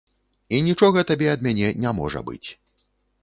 І 0.55 0.61
нічога 0.67 1.03
табе 1.11 1.27
ад 1.33 1.43
мяне 1.47 1.69
не 1.83 1.91
можа 1.99 2.19
быць. 2.31 2.49